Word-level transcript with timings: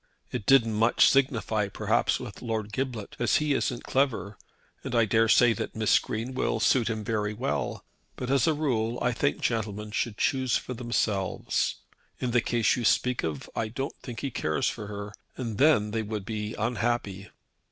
It 0.31 0.47
didn't 0.47 0.73
much 0.73 1.07
signify, 1.07 1.67
perhaps, 1.67 2.19
with 2.19 2.41
Lord 2.41 2.73
Giblet, 2.73 3.15
as 3.19 3.35
he 3.35 3.53
isn't 3.53 3.83
clever, 3.83 4.35
and 4.83 4.95
I 4.95 5.05
daresay 5.05 5.53
that 5.53 5.75
Miss 5.75 5.99
Green 5.99 6.33
will 6.33 6.59
suit 6.59 6.89
him 6.89 7.03
very 7.03 7.35
well; 7.35 7.85
but 8.15 8.31
as 8.31 8.47
a 8.47 8.55
rule 8.55 8.97
I 8.99 9.11
think 9.11 9.41
gentlemen 9.41 9.91
should 9.91 10.17
choose 10.17 10.57
for 10.57 10.73
themselves. 10.73 11.75
In 12.19 12.31
the 12.31 12.41
case 12.41 12.75
you 12.75 12.83
speak 12.83 13.23
of 13.23 13.47
I 13.55 13.67
don't 13.67 13.93
think 14.01 14.21
he 14.21 14.31
cares 14.31 14.67
for 14.67 14.87
her, 14.87 15.13
and 15.37 15.59
then 15.59 15.91
they 15.91 16.01
would 16.01 16.25
be 16.25 16.55
unhappy." 16.55 17.29